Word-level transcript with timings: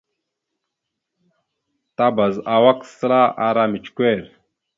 Tabaz 1.95 2.35
awak 2.55 2.79
səla 2.97 3.21
ara 3.47 3.63
micəkœr. 3.71 4.19